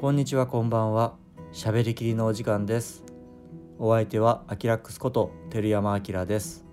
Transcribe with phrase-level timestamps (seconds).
[0.00, 1.12] こんにちはこんばんは。
[1.52, 3.04] 喋りきりのお時間です。
[3.78, 6.64] お相手はアキラックスこと照山明です。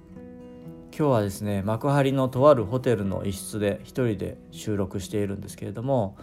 [0.98, 6.16] 今日はですね幕張のとあるホテルの一室で一人で収録しているんですけれども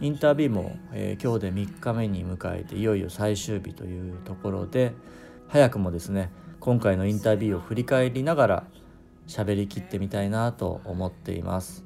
[0.00, 4.94] インタビューも、えー、今日で3日目に迎えていよいよ最終日というところで
[5.46, 8.66] 早くもですね今回のインタビューを振り返りながら
[9.28, 11.84] 喋りきってみたいなと思っています。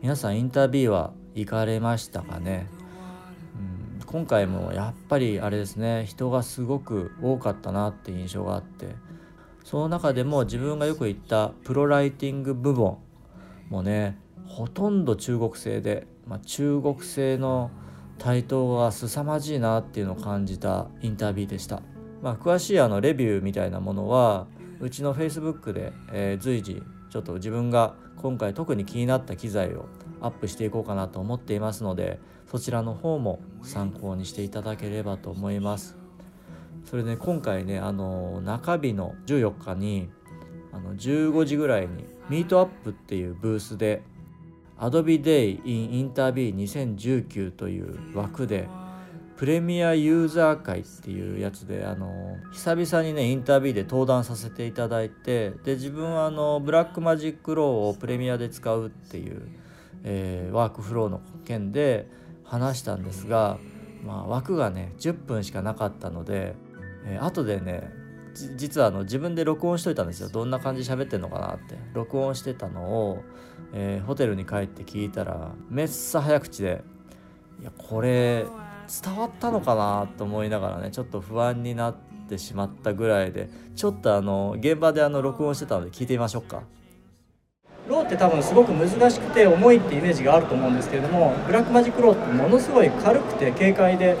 [0.00, 2.68] 皆さんインタビューは行かれましたかね、
[4.06, 8.94] 今回もやっぱりあれですね人がすごく多かったなって印象があって
[9.64, 12.98] その中でも自分がよく言ったプロライティング部門
[13.68, 17.70] もねほとんど中国製で、まあ、中国製の
[18.18, 21.82] 台頭が凄まじいなっていうのを感じたインタビューでした。
[22.22, 24.46] まあ、詳しいあのレビューみたいなものは
[24.80, 29.86] うちの Facebook で、えー、随時ちょっと自分が今回特に気になった機材を
[30.20, 32.18] アップしていこうかなと思っていますので
[32.50, 35.96] そちらの方も参考にしていただければと思います。
[36.84, 40.08] それで、ね、今回ねあの中日の14日に
[40.72, 44.02] あの15時ぐらいにミートアップっていうブースで
[44.78, 48.68] Adobe Day in Interview 2019という枠で
[49.36, 59.48] プレミアユーザー会っていうやつであの久々にねインタビューで登壇させていただいてで自分はあの Blackmagic RAW をプレミアで使うっていう、
[60.04, 62.08] えー、ワークフローの件で
[62.46, 63.58] 話したんですが、
[64.04, 66.54] まあ、枠がね10分しかなかったので、
[67.04, 67.92] えー、後でね
[68.56, 73.22] 実はあの自分で録音しといたんですよどんな感じ喋ってんのかなって録音してたのを、
[73.72, 76.84] えー、ホテルに帰って聞いたらめっさ早口で
[77.60, 78.44] 「いやこれ
[79.02, 81.94] 伝わったのかなと思いながらねちょっと不安になっ
[82.28, 86.62] てしまったぐらいでちょっとあの現場であの録音してたので聞いてみましょうか。
[87.88, 94.16] RAW って多分すごく難しくて重いってイメージがあると思うんですけれども Blackmagic RAW ってものすごい軽くて軽快で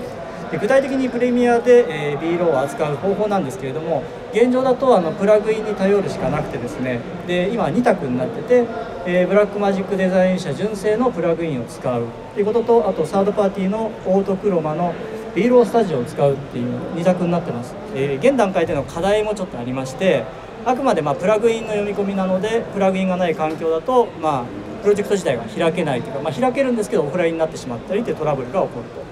[0.50, 8.64] で具体的にプレミアで、えー、B ローを扱う方法なんですけれども現状だとあのプラグインに頼るしかなくてですねで今2択になってて、
[9.06, 12.06] えー、 Blackmagic Design 社純正のプラグインを使う。
[12.34, 14.94] ということとあとサードパーティーのオートクロマの
[15.34, 20.24] B ロースタジオを使うっていう2択になってます、えー、現段階での課題もちょっとありまして
[20.66, 24.44] あくまでまプラグインの読み込みなのでプラグインがない環境だとまあ
[24.82, 29.06] プロジェクト自体が開けないというか、まあ、開けるんですけどオフラインになってしまったりというトラブルが起こると。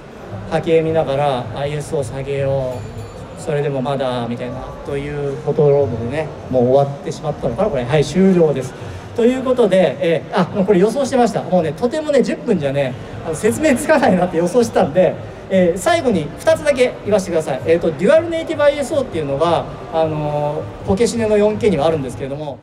[0.50, 2.78] 波形見ながら IS を下げよ
[3.38, 7.84] うそれでもまだみたいなというフォトロームでねもう終わってしまったのかなこれ。
[7.84, 8.74] はい終了です。
[9.14, 11.42] ということで、えー、あもうこれ予想してました。
[11.44, 12.94] もうねとてもね10分じゃね
[13.24, 15.14] あの説明つかないなって予想したんで、
[15.56, 22.58] えー、最後に2つだけ言わせてください、えーと、デュアルネイティブ ISO っていうのが、あのー、ポケシネの 4K にはあるんですけれども、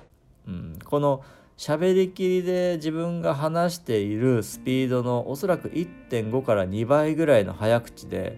[0.46, 1.24] うん、この
[1.58, 8.38] 喋りきりで自分が話しているスピードのおそらく1.5から2倍ぐらいの早口で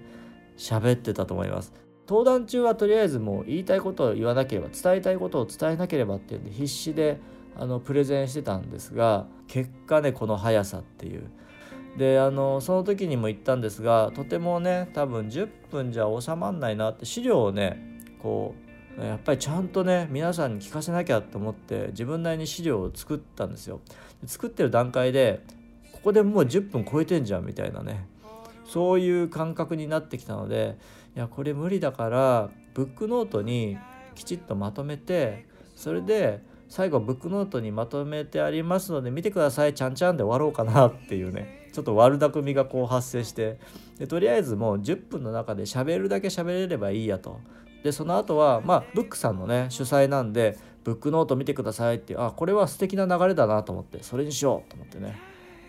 [0.56, 1.74] 喋ってたと思います。
[2.08, 7.20] 登壇中はとりあえずもう言いたいことを言わなければ伝えたいことを伝えなければっていうんで必死で
[7.58, 11.24] あのプレゼンしてたんですが結果ねこの速さっていう。
[11.98, 18.56] であのその時にも言ったんですがとてもね多分10分じゃ収まんないなって資料をねこ
[18.98, 23.82] うやっぱりちゃんとね皆さんに聞かせなきゃと思って自分なりに資料を作ったんですよ。
[24.26, 25.42] 作ってる段階で
[25.92, 28.08] ここでもう10分超えてんじゃんみたいなね
[28.66, 30.78] そういう感覚になってきたので
[31.16, 33.78] いやこれ無理だからブックノートに
[34.16, 43.58] きちっとまとめてそれで最後ブックノートにまとめてありますので見てくださいちゃんちゃんで終わろうかなっていうねちょっと悪巧みがこう発生して
[44.00, 47.40] でとりあえずもう10分の中で喋るだけ喋れればいいやと。
[47.84, 55.20] でその後はまあブックさんのね主催なんでブックノート見てくださいってあこれは素敵な流れだなと思ってそれにしようと思ってね、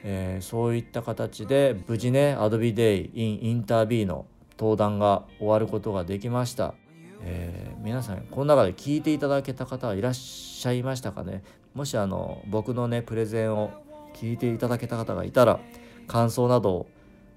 [0.05, 4.27] えー、そういった形で無事ね Adobe Day in インタービーの
[4.59, 6.75] 登壇が終わることができました、
[7.23, 11.43] えー、皆さんこの中で聞いていただけた方はいらっしゃいましたかね？
[11.75, 13.73] もしあの僕のねプレゼンを
[14.15, 15.59] 聞いていただけた方がいたら
[16.07, 16.87] 感想などを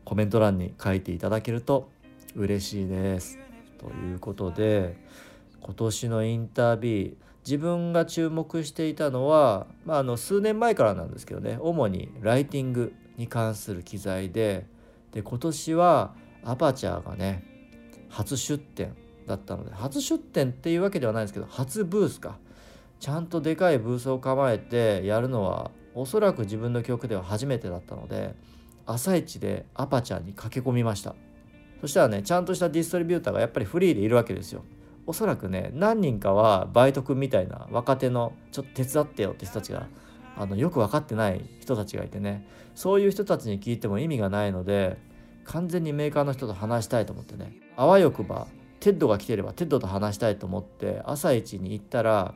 [0.06, 1.90] コメント欄に書いていただけると
[2.36, 3.38] 嬉しいです。
[3.78, 4.98] ということで
[5.62, 7.16] 今年のインタビュー
[7.46, 14.66] 自分が注目していたのは、まあ、あの数年前からなんですけどね主にライティングに関する機材で
[15.12, 16.14] で今年は
[16.44, 17.44] アパチャーがね
[18.10, 22.38] 初出展だったので初出展っていうわけではないんですけど初ブースか
[23.00, 28.36] ちゃんとでかいブースを構えてやるのはおそらく自分の記憶では初めてだったので
[28.88, 31.16] 朝一でアパチャーに駆け込みました。
[31.82, 34.64] そしたらねちゃんとしたディストリビューターがやっぱりフリーでいるわけですよ。
[35.06, 39.88] おそらくね何人かはバイト君みたいな若手のちょっと手伝ってよって人たちが
[40.36, 42.48] あのよく分かってない人たちがいてね。
[42.76, 44.98] そういう人たちに聞いても意味がないので
[45.46, 47.54] 完全にメーカーの人と話したいと思ってね。
[47.76, 48.48] あわよくば
[48.80, 52.34] テッドが来てればテッドと話したいと思って朝一に行ったら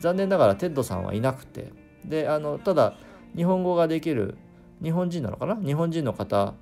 [0.00, 1.72] 残念ながらテッドさんはいなくて。
[2.04, 2.96] であのただ
[3.34, 4.36] 日本語ができる
[4.84, 5.56] 日本人なのかな？
[5.56, 6.54] 日本人の方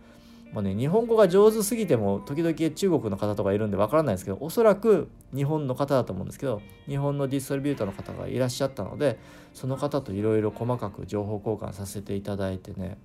[0.53, 9.19] もうね日本語が上手すぎても時々中国の方とかいるんでわからないですけどおそらく日本の方だと思うんですけど日本のディストリビューターの方がいらっしゃったので
[9.55, 12.99] その方といろいろ細かく情報交換させていただいてね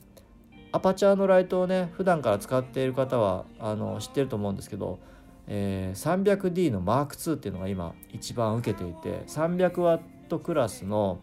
[0.73, 4.99] アパチャーのライトをね普段から使っている方はあの知ってると思うんですけど、
[5.47, 11.19] えー、300D の Mark II っていうのが今一番売れていて 300W クラスの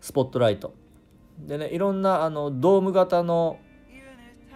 [0.00, 0.72] スポットライト。
[1.46, 3.58] でねいろんなあのドーム型の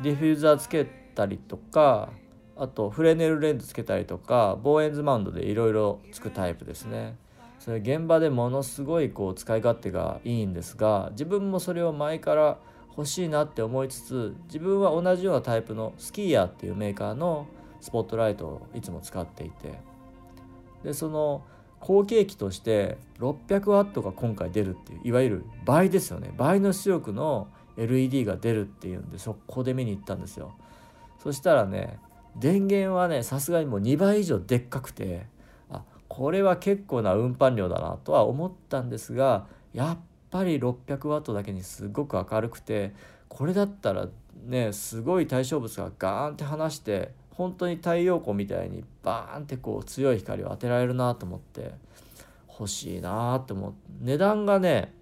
[0.02, 2.10] ディフューザーつけたりとか
[2.56, 7.16] あとフレネルレンズつけたりとかボーエンズマウントでいろいろつくタイプですね。
[7.58, 12.58] それ現場でものすごいこう使い勝手がいいんですが自分もそれを前から
[12.96, 17.46] 欲しいなって思いつつ自分は同じようなタイプのスキーヤーっていうメーカーの
[17.80, 19.78] スポットライトをいつも使っていて。
[20.82, 21.42] でその
[21.82, 26.32] 後継機として600ワットが今回出るっていういわゆる倍ですよね。
[26.36, 30.54] 倍の出力の LED が出るっていうんでそこで見に行ったんですよ。
[31.20, 31.98] そしたらね
[32.36, 35.26] 電源はねさすがにもう2倍以上でっかくて
[35.70, 39.98] あこれは結構な運搬量だなとは思ったんですがやっ
[40.30, 42.94] ぱり600ワットだけにすごく明るくて
[43.28, 44.06] これだったら
[44.46, 51.72] ねすごい対象物がガーンって離して本当に太陽光みたいにバーンってこう強い光を当てられるなと思って
[52.48, 53.74] 欲しいなって思う。
[54.00, 54.94] 値段がね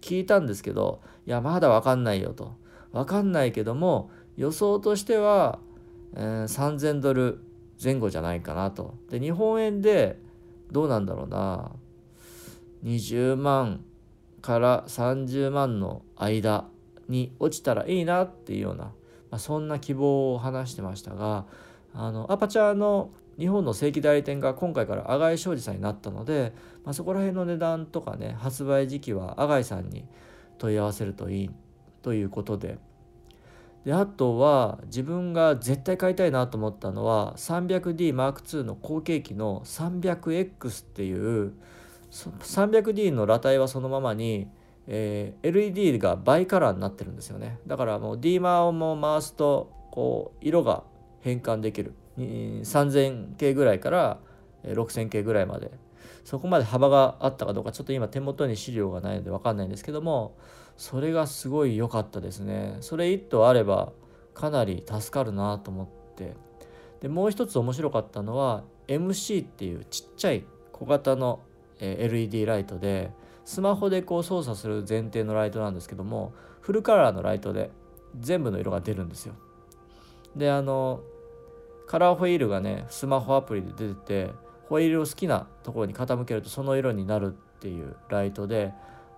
[0.00, 2.54] 聞いたんですけどいやまだ分かんないよと。
[2.92, 5.58] 分かんないけども予想としては、
[6.14, 7.42] えー、3000ドル
[7.82, 8.94] 前後じゃないかなと。
[9.10, 10.18] で日本円で
[10.70, 11.72] どうなんだろうな。
[12.84, 13.84] 20万
[14.40, 16.64] から30万の間
[17.08, 18.92] に落ちたらいいなっていうような、
[19.32, 21.46] まあ、そんな希望を話してましたが
[21.94, 26.52] あのアパチャの日本の正規代理店が今回から阿貝商事さんになったので、
[26.84, 30.04] まあ、そこら辺の値段とかね発売時期は阿貝さんに
[30.58, 31.50] 問い合わせるといい
[32.02, 32.78] ということで。
[33.86, 41.52] であとは自分が絶対買いたいなと思ったのは 300DM2 の後継機の 300X っていう
[42.12, 44.46] 300D の裸体はそのままに、
[44.86, 47.58] えー、LED がバイカラーになってるんですよね。
[47.66, 50.84] だからもう D マーをも回すとこう色が
[51.20, 51.94] 変換できる。
[52.18, 54.18] 3000系ぐらいから
[54.64, 55.70] 6000系ぐらいまで。
[56.24, 60.36] そこまで幅があったかどうかちょっと今手元に資料がないので分かんないんですけども
[60.76, 62.76] それがすごい良かったですね。
[62.80, 63.92] それ1頭あれば
[64.34, 65.86] かなり助かるなと思っ
[66.16, 66.34] て。
[67.00, 71.40] でもう一つ面白かったのは MC っていうちっちゃい小型の
[71.80, 73.10] LED ライトで
[73.44, 77.70] スマホでこう操作する前提のライトなんですけどもフルカラーのライトで
[78.18, 79.34] 全部の色が出るんですよ。
[80.36, 81.00] であの
[81.86, 84.30] カラーホイールがねスマホアプリで出てて
[84.68, 88.72] ホイールを好きなところに傾けるとその色になるっていうライトで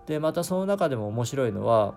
[0.07, 1.95] でまたその中でも面白いのは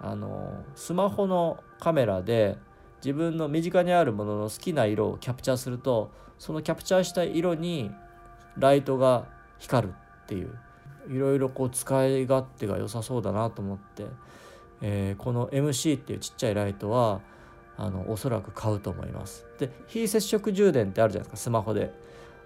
[0.00, 2.56] あのスマホのカメラで
[3.04, 7.90] 自分の身近にあるものの好きな色をキャプチャーするとそのキャプチャーした色に
[8.56, 9.26] ライトが
[9.58, 9.94] 光る
[10.24, 10.56] っていう。
[11.08, 14.06] いろいろこう使い勝手が良さそうだなと思って、
[14.80, 17.20] えー、この MC っていうちっちゃいライトは
[17.76, 19.46] あのおそらく買うと思います。
[19.58, 21.92] で非接触充電ってあるじゃないですかスマホで。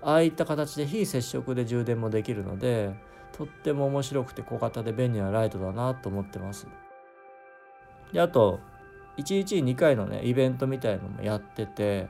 [0.01, 2.95] ああいった形で非接触で充電もできるので
[3.33, 6.69] とっても面白くて小型で便利なライトだなと思ってます。
[8.13, 8.61] であと
[9.19, 12.09] 1日2回のねイベントみたいのもやってて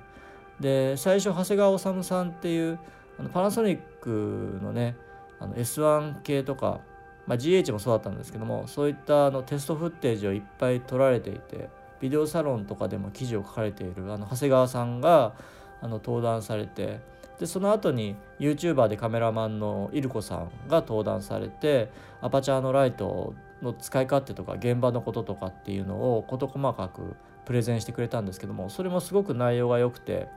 [0.61, 2.79] で最初長谷川治さんっていう
[3.19, 4.97] あのパナソニックのね
[5.41, 6.81] あの S1 系とか、
[7.27, 11.69] まあ、GH もそうだったんですけどもそういったあのテストフッテージをいっぱい撮られていて
[12.01, 15.35] ビデオサロンとかでも記事を書かれているあの長谷川さんが
[15.81, 17.01] あの登壇されて
[17.39, 21.91] でその後に YouTuber でカメラマンのイルコさんが登壇されて
[22.21, 30.29] アパチャーのライトの使い勝手とか現場のこととかっていうのを事細かくプレゼンしてくれたんですけどもそれもすごく内容が良くて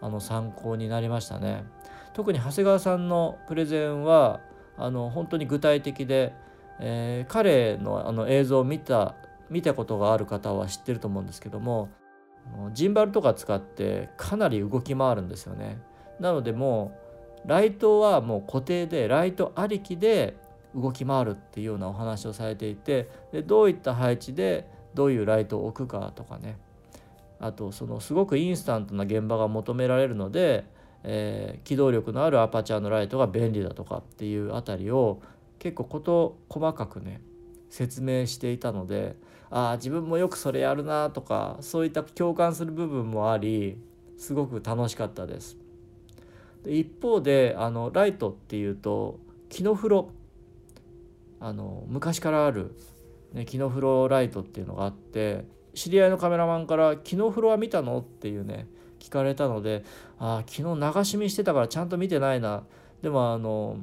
[0.00, 1.64] あの参考になりましたね。
[2.14, 4.40] 特に長谷川さんのプレゼンは
[4.76, 6.34] あの本当に具体的で、
[6.80, 9.14] えー、彼のあの映像を見た
[9.50, 11.88] 見たことがある方は知ってると思うんですけども
[12.72, 15.80] ジンバルとか使ってかなり動き回るんですよね。
[16.18, 16.96] なのでも
[17.44, 20.36] うライトはもう固定でライトありきで
[20.74, 26.56] 動き回るっていうようなお話をされていてでどういった配置でどういうライトを置くかとかね
[27.40, 30.64] あとそのすごくインスタントな現場が求められるので、
[31.04, 35.20] えー、機動力のあるアパチャーのライトが便利だとかっていうあたりを
[35.58, 37.20] 結構事細かくね
[37.70, 39.16] 説明していたので
[39.50, 43.78] ああ自分もよくそれやるなとかそういった共感する部分もあり
[44.16, 45.56] すごく楽しかったです。
[46.64, 49.18] で一方であのライトっていうと
[49.48, 50.10] 木の風呂
[51.40, 52.74] あの昔からある、
[53.32, 55.44] ね、木の風呂ライトっていうのがあって
[55.74, 58.68] 知り合いのカメラマンから「木の風呂は見たの?」っていうね
[59.02, 59.84] 聞かれたので
[60.18, 62.62] ああ昨日流し見してたからちゃんと見てないな。
[63.02, 63.78] でもあの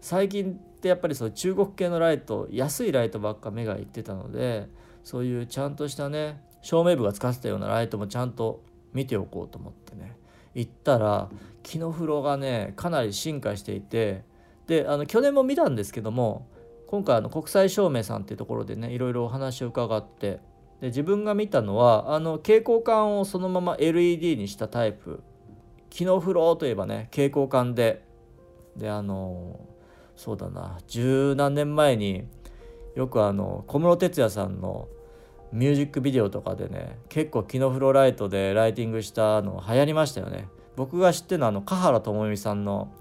[0.00, 4.68] 最近ってやっぱりそう中国系のライト安いライトばっか目がいってたので
[5.04, 10.16] そういうちゃんとしたね照明部が使ってたようなライトもちゃんと見ておこうと思ってね。
[10.54, 11.28] 行ったら
[11.62, 14.24] 木の風呂がねかなり進化していて
[14.66, 16.48] であの去年も見たんですけども
[16.88, 20.40] 今回あの国際照明さんっていうところでねいろいろお話を伺って
[20.80, 25.22] で自分が見たのはあの蛍光管をそのまま LED にしたタイプ。
[25.88, 28.04] 木の風呂といえばね蛍光管で。
[28.76, 29.58] であの
[30.16, 32.24] そうだな十何年前に
[32.94, 34.88] よくあの小室哲哉さんの
[35.52, 40.48] ミュージックビデオとかでね結構木のフロライトでライティングしたの流行りましたよね。
[40.76, 42.92] 僕が知ってるのはあの華原朋美さんの、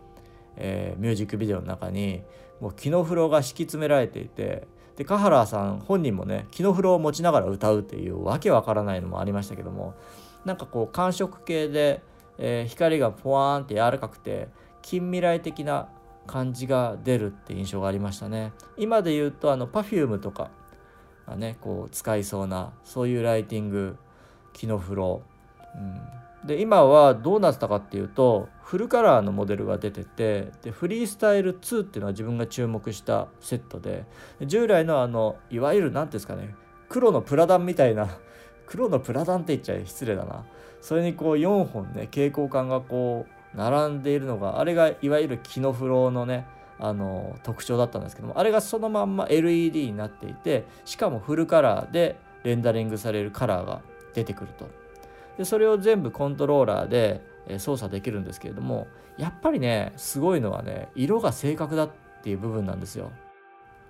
[0.56, 2.22] えー、ミュージックビデオの中に
[2.62, 4.66] もう木の風呂が敷き詰められていて
[4.96, 9.94] で華原さん本人もね木の風呂を持ちながら歌うっていうわけわからないのもありましたけども
[10.46, 12.02] なんかこう寒色系で、
[12.38, 14.48] えー、光がポワーンって柔らかくて
[14.82, 15.90] 近未来的な
[16.28, 18.52] 感じが出るって印象がありましたね。
[18.78, 20.50] 今で言うとあの Perfume とか
[21.28, 23.98] がねこう使いそうなそういうライティング
[24.54, 25.22] 木の風呂、
[25.76, 26.02] うん、
[26.46, 34.06] で今はどうなってたかっていうとフルカラーのモデルが出ててでフリースタイル2っていうのは自分が注目したセットで
[34.42, 36.56] 従来のあのいわゆる何ていうんですかね
[36.88, 38.08] 黒のプラダンみたいな
[38.68, 40.46] 黒のプラダンって言っちゃ失礼だな
[40.82, 46.46] それにこう4本ね蛍光管がこう並んでいるのがあれがいわゆる木の風呂のね
[46.78, 53.82] あの特徴だったんですけどもあれがそのまんま LED になっていてしかもフルカラーでレンダリングされるカラーが
[54.14, 54.85] 出てくると。
[55.38, 57.22] でそれを全部コントローラーで
[57.60, 58.88] 操作できるんですけれども
[59.18, 61.90] やっぱりねすごいのはね色が正確だっ
[62.24, 63.12] ていう部分なんですよ。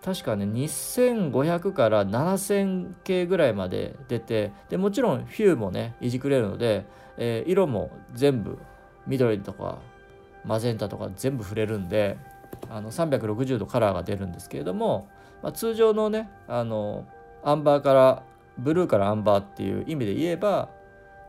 [0.04, 6.86] 確かね2500から7000系ぐらいまで出てでもちろんフューもねいじくれるので、
[7.18, 8.60] えー、色も全部
[9.08, 9.80] 緑とか
[10.46, 12.18] マゼンタとか全部触れるんで
[12.70, 15.10] あの360度カラーが出るんですけれども、
[15.42, 17.08] まあ、通常のねあの
[17.44, 18.24] アンバーから
[18.60, 20.70] ブルーからアンバーっていう意味で言えば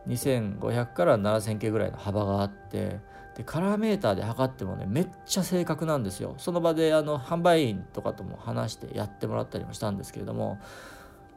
[0.06, 3.00] 2500から7000系ぐらいの幅があって
[3.36, 6.34] でカラーメーターで測ってもねめっちゃ正確なんですよ。
[6.38, 10.58] その場であの販売員とかとも話してやってもらったりもしたんですけれども。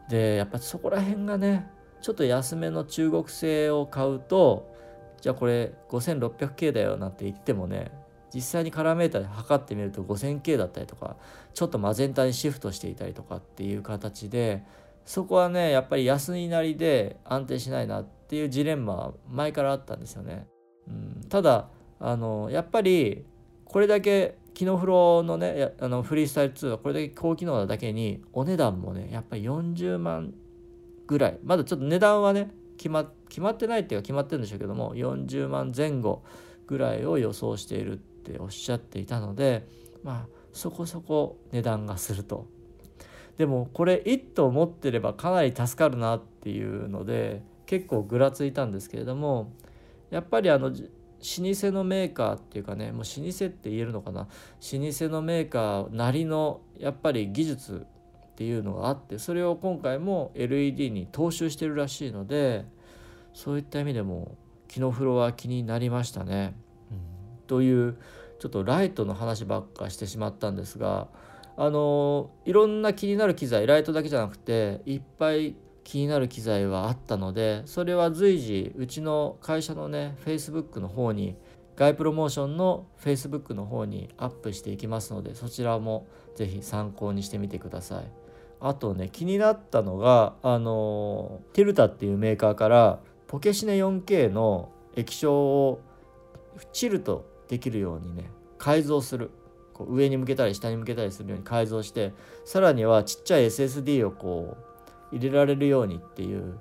[0.08, 1.70] でやっぱそこら辺がね
[2.02, 4.74] ちょっと安めの中国製を買うと
[5.22, 7.92] じゃあこれ 5600K だよなんて言ってもね
[8.34, 11.16] 実際にカラーメーターで測ってみると 5000K だったりとか
[11.54, 14.64] ちょっとマゼンタにシフトしていたりとかっていう形で
[15.06, 20.48] そこはねやっぱり安いなりで安定しないなってていうジレンマは前からあったんですよね。
[20.88, 21.70] うん、ただ
[22.00, 23.26] あのやっぱり
[23.66, 30.34] これだけ機能フローのねあのフリースタイル2はこれだけ高機能なだけにお値段もねやっぱり40万
[31.08, 31.40] ぐらい。
[31.44, 36.24] まだちょっと値段はね決ま決まってないっていうか決まってるんでしょうけども40万前後
[36.68, 39.68] ぐらいを予想しているっておっしゃっていたので
[40.04, 42.48] まあそこそこ値段がすると。
[43.38, 49.54] でもこれ1頭持ってればかなり助かるなっていうので結構ぐらついたんですけれども
[50.10, 50.82] やっぱりあの老舗
[51.72, 54.22] のメーカーっていうかねもう老舗って言えるのかな？
[54.22, 57.86] 老舗のメーカーなりのやっぱり技術
[58.26, 62.66] っていうのがあってそれを今回も LED に踏襲してるらしいので
[63.36, 64.36] そういった意味でも
[64.68, 66.56] 木の風呂は気になりましたね。
[66.90, 66.98] うん、
[67.46, 67.98] という
[68.40, 71.08] ちょっとライトの話ばっかしてしまったんですが
[71.56, 75.56] あのいろんな気になる機材ライトだけじゃなくていっぱい
[75.90, 81.36] 気になる機材はあったのでそれは随時うちの会社のね Facebook の方に
[81.76, 86.06] 外プロモーションの Facebook の方にアップしていきますのでそちらも
[86.36, 88.04] 是非参考にしてみてください。
[88.60, 95.82] あとね気になったのがあのティルタっていうメーカーからポケシネ 4K の液晶を
[96.72, 98.30] チルとできるようにね
[98.60, 99.32] 改造する。
[99.74, 102.14] こう上に向けたり下に向けたりするように改造して
[102.46, 104.69] さらにはちっちゃい SSD をこう
[105.12, 106.60] 入れられるようにっていう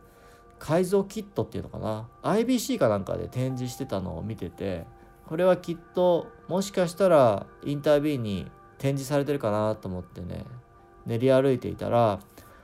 [0.58, 4.86] 改造キットっていうのかな？IBC かなんかで展示してたのを見てて
[5.26, 10.44] これはきっともしかしたらインタービーに展示されてるかなと思ってね
[11.06, 12.20] 練り歩いていたら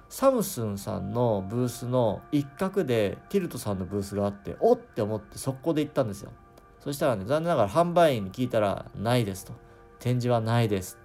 [0.08, 6.32] サムスンさんのブースの一角でティルトさんのブースがあっておって思って速攻で行ったんですよ。
[6.80, 9.52] そしたらね残念ながら販売員に聞いたらないですと。
[9.98, 10.98] 展示はないです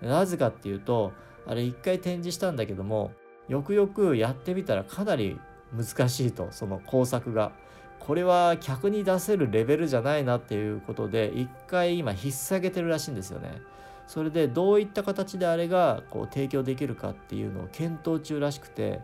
[0.00, 0.06] て。
[0.06, 1.12] なぜかっていうと
[1.46, 3.12] あれ一回展示したんだけども
[3.52, 5.38] よくよくやってみたらかなり
[5.76, 7.52] 難しいとその工作が。
[8.00, 13.60] これは客に出せるレベルじゃないなっていうことで一回今引っ提げてるらしいんですよね。
[14.08, 19.00] それでどういった形であれがこう提供できるかっていうのを検討中らしくて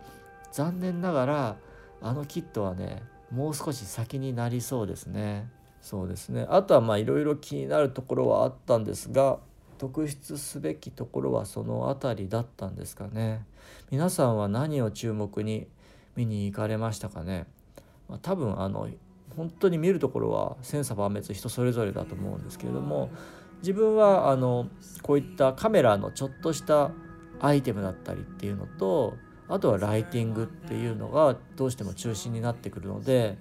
[0.51, 1.57] 残念ながら
[2.03, 5.49] あのキットはねもう少し先になりそうですね。
[5.81, 6.47] そうですね。
[6.49, 9.39] あとはまあいろいろ気になるところはあったんですが
[9.79, 13.45] 特筆すべきところはその辺りだったんですかね。
[13.91, 15.67] 皆さんは何を注目に
[16.17, 17.47] 見に行かれましたかね、
[18.09, 18.89] まあ、多分あの
[19.37, 23.11] 本当に見るところは千差万別人それぞれだと思うんですけれども
[23.61, 24.69] 自分はあの
[25.03, 26.91] こういったカメラのちょっとした
[27.41, 29.15] アイテムだったりっていうのと
[29.49, 33.39] あとはライティングっていうのがどうしても中心になってくるので、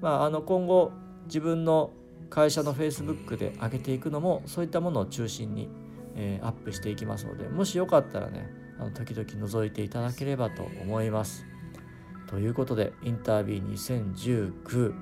[0.00, 0.92] まあ、あの今後
[1.24, 1.90] 自分の
[2.32, 5.68] 会社の Facebook で上げていくのもそういったものを中心に、
[6.16, 11.44] えー、アップしていきますのでもしよかったらねあの時々覗いていただければと思います。
[12.28, 14.94] ということでインタービュー2019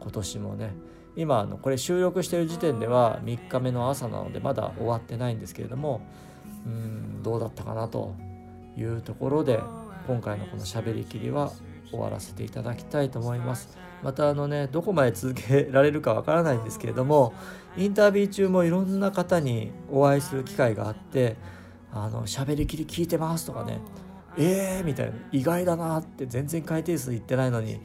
[0.00, 0.72] 今年もね
[1.14, 6.00] 今あのこれ収録してる時点では3日目の朝なのでまだ終わってないんですけれども
[6.66, 8.16] うんどうだったかなと
[8.76, 9.60] いうところで
[10.08, 11.52] 今回のこのしゃべりきりは
[11.90, 13.76] 終わらせていただきたいと思います。
[14.02, 17.32] またあのねどこまで続けられるかわからないんですけれども
[17.76, 21.36] インタビュー中もいろんな方にお会いする機会があって
[21.90, 23.78] あの喋りきり聞いてますとかね
[24.36, 27.80] えーみたいな意外だなって全然回転数いってないのに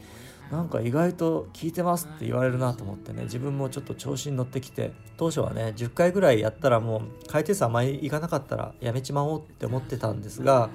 [0.52, 10.70] なんか意外と聞いてますって言われるなと思ってね自分もちょっと調子に乗ってきて当初はね10回ぐらいやったらもう回転数あまりいかなかったらやめちまおうって思ってたんですが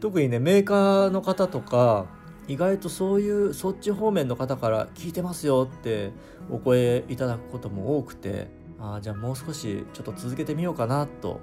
[0.00, 2.06] 特にねメーカーの方とか
[2.48, 6.12] 意外とそういうそっち方面の方から聞いてますよって
[6.50, 8.48] お声いただくことも多くて
[8.80, 11.40] あじゃあもう少しちょっと続けてみようかなと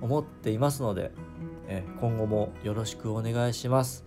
[0.00, 1.10] 思っていますので
[1.68, 4.04] え今後もよろしくお願いします、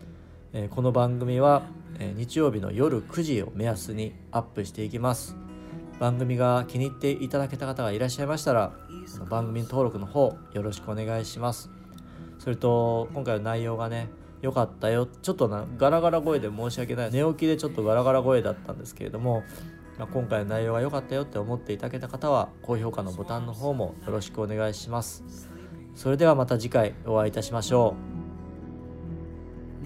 [0.53, 1.63] えこの番組は
[1.99, 5.35] え日曜日の夜9時を目安にアップしていきます。
[5.99, 8.73] 番組が気に入っていただけた方がいらっしゃいましたら
[9.29, 11.69] 番組登録の方よろしくお願いします。
[12.37, 14.09] それと今回の内容がね
[14.45, 15.05] 良かったよ。
[15.05, 17.11] ちょっとなガラガラ声で申し訳ない。
[17.11, 19.43] 寝起きでちょっとガラガラ声だったんですけれども、
[19.97, 25.23] まあ、今回の内容が良かったよって思っていただけた方は高評価のボタンの方もよろしくお願いします。
[25.95, 27.95] それではまた次回お会いいたしましょ
[29.81, 29.85] う。